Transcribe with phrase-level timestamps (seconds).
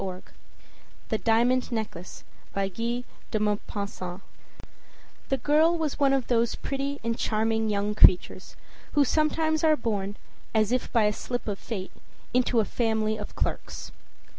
[0.01, 0.21] â
[1.09, 2.23] THE DIAMOND NECKLACE
[2.55, 3.03] The
[5.43, 8.55] girl was one of those pretty and charming young creatures
[8.93, 10.17] who sometimes are born,
[10.55, 11.91] as if by a slip of fate,
[12.33, 13.91] into a family of clerks.